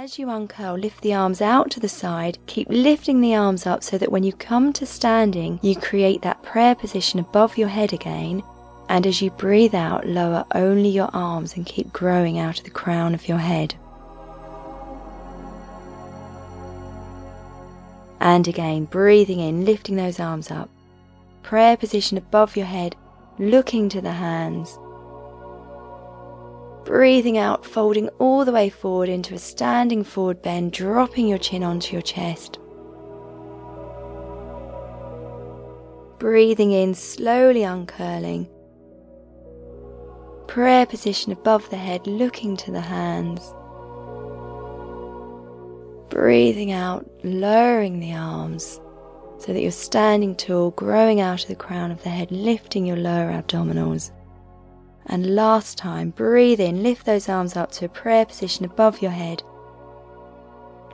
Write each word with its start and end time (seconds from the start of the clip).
as 0.00 0.18
you 0.18 0.30
uncurl, 0.30 0.78
lift 0.78 1.02
the 1.02 1.12
arms 1.12 1.42
out 1.42 1.70
to 1.70 1.78
the 1.78 1.86
side. 1.88 2.38
Keep 2.46 2.68
lifting 2.70 3.20
the 3.20 3.34
arms 3.34 3.66
up 3.66 3.84
so 3.84 3.98
that 3.98 4.10
when 4.10 4.22
you 4.22 4.32
come 4.32 4.72
to 4.72 4.86
standing, 4.86 5.60
you 5.60 5.76
create 5.76 6.22
that 6.22 6.42
prayer 6.42 6.74
position 6.74 7.20
above 7.20 7.58
your 7.58 7.68
head 7.68 7.92
again. 7.92 8.42
And 8.88 9.06
as 9.06 9.20
you 9.20 9.30
breathe 9.30 9.74
out, 9.74 10.06
lower 10.06 10.46
only 10.54 10.88
your 10.88 11.10
arms 11.12 11.54
and 11.54 11.66
keep 11.66 11.92
growing 11.92 12.38
out 12.38 12.56
of 12.56 12.64
the 12.64 12.70
crown 12.70 13.12
of 13.12 13.28
your 13.28 13.36
head. 13.36 13.74
And 18.20 18.48
again, 18.48 18.86
breathing 18.86 19.40
in, 19.40 19.66
lifting 19.66 19.96
those 19.96 20.18
arms 20.18 20.50
up. 20.50 20.70
Prayer 21.42 21.76
position 21.76 22.16
above 22.16 22.56
your 22.56 22.64
head, 22.64 22.96
looking 23.38 23.90
to 23.90 24.00
the 24.00 24.12
hands. 24.12 24.78
Breathing 26.84 27.38
out, 27.38 27.64
folding 27.64 28.08
all 28.18 28.44
the 28.44 28.52
way 28.52 28.68
forward 28.68 29.08
into 29.08 29.34
a 29.34 29.38
standing 29.38 30.02
forward 30.02 30.42
bend, 30.42 30.72
dropping 30.72 31.28
your 31.28 31.38
chin 31.38 31.62
onto 31.62 31.92
your 31.92 32.02
chest. 32.02 32.58
Breathing 36.18 36.72
in, 36.72 36.94
slowly 36.94 37.62
uncurling. 37.62 38.48
Prayer 40.46 40.84
position 40.84 41.32
above 41.32 41.70
the 41.70 41.76
head, 41.76 42.06
looking 42.06 42.56
to 42.56 42.70
the 42.70 42.80
hands. 42.80 43.54
Breathing 46.10 46.72
out, 46.72 47.08
lowering 47.22 48.00
the 48.00 48.12
arms 48.14 48.80
so 49.38 49.54
that 49.54 49.62
you're 49.62 49.70
standing 49.70 50.34
tall, 50.36 50.72
growing 50.72 51.20
out 51.20 51.42
of 51.42 51.48
the 51.48 51.54
crown 51.54 51.90
of 51.90 52.02
the 52.02 52.10
head, 52.10 52.30
lifting 52.30 52.84
your 52.84 52.98
lower 52.98 53.30
abdominals. 53.32 54.10
And 55.10 55.34
last 55.34 55.76
time, 55.76 56.10
breathe 56.10 56.60
in, 56.60 56.84
lift 56.84 57.04
those 57.04 57.28
arms 57.28 57.56
up 57.56 57.72
to 57.72 57.86
a 57.86 57.88
prayer 57.88 58.24
position 58.24 58.64
above 58.64 59.02
your 59.02 59.10
head. 59.10 59.42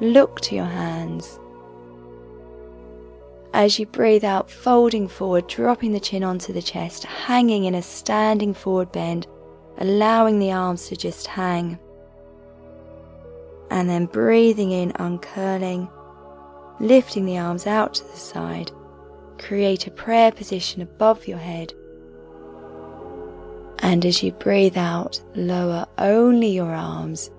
Look 0.00 0.40
to 0.40 0.54
your 0.54 0.64
hands. 0.64 1.38
As 3.52 3.78
you 3.78 3.84
breathe 3.84 4.24
out, 4.24 4.50
folding 4.50 5.06
forward, 5.06 5.48
dropping 5.48 5.92
the 5.92 6.00
chin 6.00 6.24
onto 6.24 6.54
the 6.54 6.62
chest, 6.62 7.04
hanging 7.04 7.64
in 7.64 7.74
a 7.74 7.82
standing 7.82 8.54
forward 8.54 8.90
bend, 8.90 9.26
allowing 9.76 10.38
the 10.38 10.52
arms 10.52 10.88
to 10.88 10.96
just 10.96 11.26
hang. 11.26 11.78
And 13.70 13.86
then 13.86 14.06
breathing 14.06 14.72
in, 14.72 14.92
uncurling, 14.92 15.90
lifting 16.80 17.26
the 17.26 17.36
arms 17.36 17.66
out 17.66 17.92
to 17.94 18.04
the 18.04 18.16
side. 18.16 18.70
Create 19.36 19.86
a 19.86 19.90
prayer 19.90 20.32
position 20.32 20.80
above 20.80 21.28
your 21.28 21.36
head 21.36 21.74
and 23.86 24.04
as 24.04 24.20
you 24.20 24.32
breathe 24.32 24.76
out, 24.76 25.22
lower 25.36 25.86
only 25.98 26.48
your 26.48 26.74
arms 26.74 27.30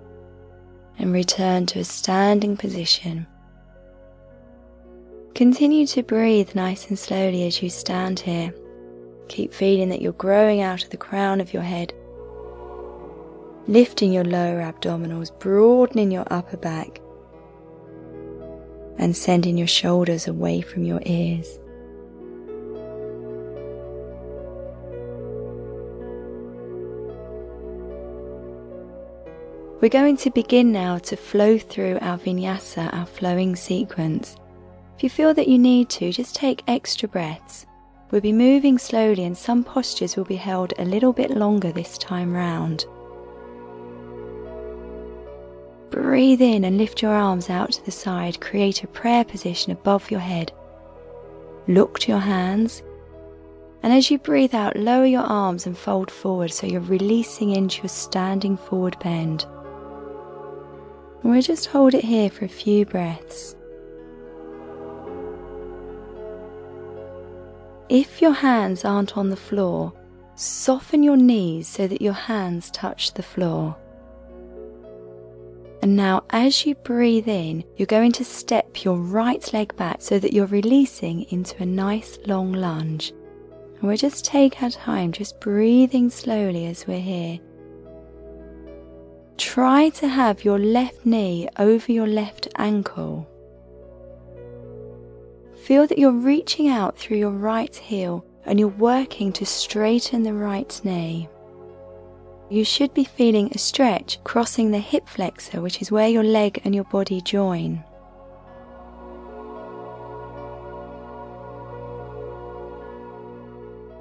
and 0.97 1.11
return 1.11 1.65
to 1.65 1.79
a 1.79 1.83
standing 1.83 2.55
position. 2.55 3.27
Continue 5.35 5.85
to 5.87 6.03
breathe 6.03 6.55
nice 6.55 6.87
and 6.87 6.97
slowly 6.97 7.45
as 7.45 7.61
you 7.61 7.69
stand 7.69 8.21
here. 8.21 8.53
Keep 9.27 9.53
feeling 9.53 9.89
that 9.89 10.01
you're 10.01 10.13
growing 10.13 10.61
out 10.61 10.85
of 10.85 10.89
the 10.89 10.95
crown 10.95 11.41
of 11.41 11.51
your 11.51 11.63
head, 11.63 11.93
lifting 13.67 14.13
your 14.13 14.23
lower 14.23 14.61
abdominals, 14.61 15.37
broadening 15.39 16.11
your 16.11 16.25
upper 16.31 16.55
back, 16.55 17.01
and 18.97 19.17
sending 19.17 19.57
your 19.57 19.67
shoulders 19.67 20.29
away 20.29 20.61
from 20.61 20.85
your 20.85 21.01
ears. 21.05 21.59
We're 29.79 29.89
going 29.89 30.17
to 30.17 30.31
begin 30.31 30.71
now 30.71 30.97
to 30.97 31.15
flow 31.15 31.59
through 31.59 31.99
our 32.01 32.17
vinyasa, 32.17 32.91
our 32.95 33.05
flowing 33.05 33.55
sequence. 33.55 34.35
If 34.97 35.03
you 35.03 35.09
feel 35.11 35.35
that 35.35 35.47
you 35.47 35.59
need 35.59 35.87
to, 35.89 36.11
just 36.11 36.33
take 36.33 36.63
extra 36.67 37.07
breaths. 37.07 37.67
We'll 38.09 38.21
be 38.21 38.33
moving 38.33 38.79
slowly, 38.79 39.23
and 39.23 39.37
some 39.37 39.63
postures 39.63 40.17
will 40.17 40.25
be 40.25 40.35
held 40.35 40.73
a 40.79 40.85
little 40.85 41.13
bit 41.13 41.29
longer 41.29 41.71
this 41.71 41.95
time 41.99 42.33
round. 42.33 42.85
Breathe 45.91 46.41
in 46.41 46.63
and 46.63 46.79
lift 46.79 47.03
your 47.03 47.13
arms 47.13 47.51
out 47.51 47.73
to 47.73 47.85
the 47.85 47.91
side. 47.91 48.41
Create 48.41 48.83
a 48.83 48.87
prayer 48.87 49.23
position 49.23 49.71
above 49.71 50.09
your 50.09 50.21
head. 50.21 50.51
Look 51.67 51.99
to 51.99 52.11
your 52.11 52.21
hands. 52.21 52.81
And 53.83 53.93
as 53.93 54.09
you 54.09 54.17
breathe 54.17 54.55
out, 54.55 54.75
lower 54.75 55.05
your 55.05 55.21
arms 55.21 55.67
and 55.67 55.77
fold 55.77 56.09
forward 56.09 56.51
so 56.51 56.65
you're 56.65 56.81
releasing 56.81 57.51
into 57.51 57.83
your 57.83 57.89
standing 57.89 58.57
forward 58.57 58.97
bend. 59.03 59.45
And 61.21 61.31
we'll 61.31 61.41
just 61.41 61.67
hold 61.67 61.93
it 61.93 62.03
here 62.03 62.29
for 62.29 62.45
a 62.45 62.49
few 62.49 62.85
breaths. 62.85 63.55
If 67.89 68.21
your 68.21 68.33
hands 68.33 68.83
aren't 68.83 69.17
on 69.17 69.29
the 69.29 69.37
floor, 69.37 69.93
soften 70.35 71.03
your 71.03 71.17
knees 71.17 71.67
so 71.67 71.87
that 71.87 72.01
your 72.01 72.13
hands 72.13 72.69
touch 72.71 73.13
the 73.13 73.23
floor. 73.23 73.77
And 75.81 75.95
now, 75.95 76.23
as 76.31 76.65
you 76.65 76.75
breathe 76.75 77.27
in, 77.27 77.63
you're 77.77 77.85
going 77.85 78.11
to 78.13 78.25
step 78.25 78.83
your 78.83 78.97
right 78.97 79.53
leg 79.53 79.75
back 79.77 80.01
so 80.01 80.19
that 80.19 80.33
you're 80.33 80.47
releasing 80.47 81.23
into 81.31 81.61
a 81.61 81.65
nice 81.65 82.19
long 82.25 82.51
lunge. 82.51 83.13
And 83.75 83.83
we'll 83.83 83.95
just 83.95 84.25
take 84.25 84.61
our 84.61 84.71
time, 84.71 85.11
just 85.11 85.39
breathing 85.39 86.09
slowly 86.09 86.65
as 86.65 86.87
we're 86.87 86.99
here. 86.99 87.39
Try 89.37 89.89
to 89.89 90.07
have 90.07 90.43
your 90.43 90.57
left 90.57 91.05
knee 91.05 91.47
over 91.59 91.91
your 91.91 92.07
left 92.07 92.47
ankle. 92.57 93.27
Feel 95.63 95.85
that 95.85 95.99
you're 95.99 96.11
reaching 96.11 96.69
out 96.69 96.97
through 96.97 97.17
your 97.17 97.31
right 97.31 97.75
heel 97.75 98.25
and 98.45 98.59
you're 98.59 98.69
working 98.69 99.31
to 99.33 99.45
straighten 99.45 100.23
the 100.23 100.33
right 100.33 100.81
knee. 100.83 101.29
You 102.49 102.63
should 102.63 102.93
be 102.93 103.03
feeling 103.03 103.51
a 103.53 103.57
stretch 103.57 104.23
crossing 104.23 104.71
the 104.71 104.79
hip 104.79 105.07
flexor, 105.07 105.61
which 105.61 105.81
is 105.81 105.91
where 105.91 106.07
your 106.07 106.23
leg 106.23 106.61
and 106.63 106.73
your 106.73 106.85
body 106.85 107.21
join. 107.21 107.83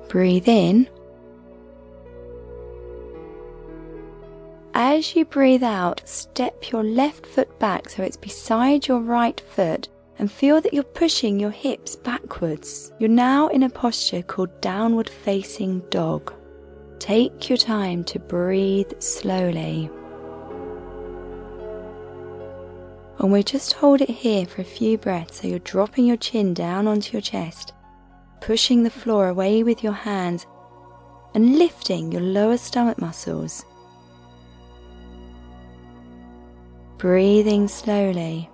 Breathe 0.09 0.49
in 0.49 0.89
As 4.79 5.17
you 5.17 5.25
breathe 5.25 5.63
out, 5.63 6.07
step 6.07 6.71
your 6.71 6.85
left 6.85 7.25
foot 7.25 7.59
back 7.59 7.89
so 7.89 8.03
it's 8.03 8.19
beside 8.19 8.87
your 8.87 9.01
right 9.01 9.41
foot 9.41 9.89
and 10.19 10.31
feel 10.31 10.61
that 10.61 10.75
you're 10.75 10.83
pushing 10.83 11.41
your 11.41 11.51
hips 11.51 11.97
backwards. 11.97 12.93
You're 12.99 13.09
now 13.09 13.49
in 13.49 13.63
a 13.63 13.71
posture 13.71 14.21
called 14.21 14.61
downward 14.61 15.09
facing 15.09 15.81
dog. 15.89 16.31
Take 16.99 17.49
your 17.49 17.57
time 17.57 18.05
to 18.05 18.19
breathe 18.19 19.01
slowly. 19.01 19.89
And 23.19 23.33
we 23.33 23.43
just 23.43 23.73
hold 23.73 24.03
it 24.03 24.11
here 24.11 24.45
for 24.45 24.61
a 24.61 24.65
few 24.65 24.99
breaths 24.99 25.41
so 25.41 25.49
you're 25.49 25.59
dropping 25.61 26.05
your 26.05 26.19
chin 26.19 26.53
down 26.53 26.87
onto 26.87 27.15
your 27.15 27.23
chest, 27.23 27.73
pushing 28.43 28.83
the 28.83 28.91
floor 28.91 29.29
away 29.29 29.63
with 29.63 29.83
your 29.83 29.95
hands, 29.95 30.47
and 31.33 31.59
lifting 31.59 32.13
your 32.13 32.21
lower 32.21 32.59
stomach 32.59 33.01
muscles. 33.01 33.65
Breathing 37.07 37.69
slowly. 37.69 38.51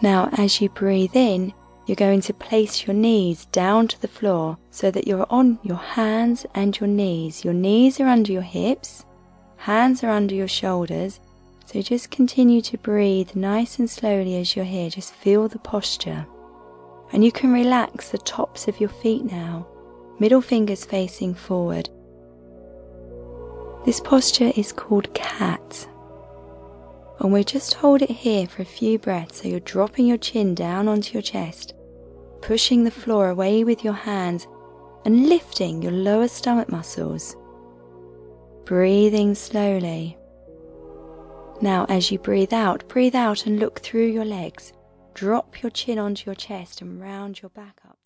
Now, 0.00 0.30
as 0.38 0.58
you 0.62 0.70
breathe 0.70 1.14
in, 1.14 1.52
you're 1.84 1.96
going 1.96 2.22
to 2.22 2.32
place 2.32 2.86
your 2.86 2.94
knees 2.94 3.44
down 3.44 3.88
to 3.88 4.00
the 4.00 4.08
floor 4.08 4.56
so 4.70 4.90
that 4.90 5.06
you're 5.06 5.26
on 5.28 5.58
your 5.62 5.76
hands 5.76 6.46
and 6.54 6.80
your 6.80 6.88
knees. 6.88 7.44
Your 7.44 7.52
knees 7.52 8.00
are 8.00 8.08
under 8.08 8.32
your 8.32 8.40
hips, 8.40 9.04
hands 9.58 10.02
are 10.02 10.08
under 10.08 10.34
your 10.34 10.48
shoulders. 10.48 11.20
So 11.66 11.82
just 11.82 12.10
continue 12.10 12.62
to 12.62 12.78
breathe 12.78 13.36
nice 13.36 13.78
and 13.78 13.90
slowly 13.90 14.36
as 14.36 14.56
you're 14.56 14.64
here. 14.64 14.88
Just 14.88 15.12
feel 15.12 15.46
the 15.46 15.58
posture. 15.58 16.26
And 17.12 17.24
you 17.24 17.32
can 17.32 17.52
relax 17.52 18.10
the 18.10 18.18
tops 18.18 18.68
of 18.68 18.80
your 18.80 18.88
feet 18.88 19.24
now, 19.24 19.66
middle 20.18 20.40
fingers 20.40 20.84
facing 20.84 21.34
forward. 21.34 21.88
This 23.84 24.00
posture 24.00 24.52
is 24.56 24.72
called 24.72 25.14
cat. 25.14 25.88
And 27.20 27.32
we 27.32 27.44
just 27.44 27.74
hold 27.74 28.02
it 28.02 28.10
here 28.10 28.46
for 28.46 28.62
a 28.62 28.66
few 28.66 28.98
breaths 28.98 29.40
so 29.40 29.48
you're 29.48 29.60
dropping 29.60 30.06
your 30.06 30.18
chin 30.18 30.54
down 30.54 30.88
onto 30.88 31.14
your 31.14 31.22
chest, 31.22 31.74
pushing 32.42 32.84
the 32.84 32.90
floor 32.90 33.30
away 33.30 33.64
with 33.64 33.84
your 33.84 33.94
hands, 33.94 34.46
and 35.04 35.28
lifting 35.28 35.82
your 35.82 35.92
lower 35.92 36.26
stomach 36.26 36.68
muscles. 36.68 37.36
Breathing 38.64 39.36
slowly. 39.36 40.18
Now, 41.62 41.86
as 41.88 42.10
you 42.10 42.18
breathe 42.18 42.52
out, 42.52 42.86
breathe 42.88 43.14
out 43.14 43.46
and 43.46 43.60
look 43.60 43.78
through 43.78 44.06
your 44.06 44.24
legs. 44.24 44.72
Drop 45.16 45.62
your 45.62 45.70
chin 45.70 45.98
onto 45.98 46.28
your 46.28 46.34
chest 46.34 46.82
and 46.82 47.00
round 47.00 47.40
your 47.40 47.48
back 47.48 47.80
up. 47.88 47.96